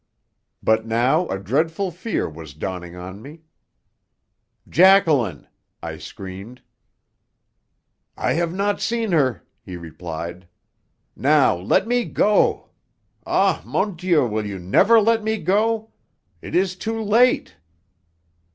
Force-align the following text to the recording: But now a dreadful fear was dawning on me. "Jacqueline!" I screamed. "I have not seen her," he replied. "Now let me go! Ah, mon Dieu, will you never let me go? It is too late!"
But 0.63 0.83
now 0.87 1.27
a 1.27 1.37
dreadful 1.37 1.91
fear 1.91 2.27
was 2.27 2.55
dawning 2.55 2.95
on 2.95 3.21
me. 3.21 3.43
"Jacqueline!" 4.67 5.45
I 5.83 5.99
screamed. 5.99 6.63
"I 8.17 8.33
have 8.33 8.51
not 8.51 8.81
seen 8.81 9.11
her," 9.11 9.45
he 9.63 9.77
replied. 9.77 10.47
"Now 11.15 11.55
let 11.55 11.87
me 11.87 12.03
go! 12.05 12.69
Ah, 13.27 13.61
mon 13.63 13.95
Dieu, 13.95 14.25
will 14.25 14.47
you 14.47 14.57
never 14.57 14.99
let 14.99 15.23
me 15.23 15.37
go? 15.37 15.91
It 16.41 16.55
is 16.55 16.75
too 16.75 16.99
late!" 16.99 17.57